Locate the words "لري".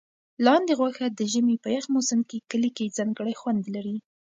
3.75-3.97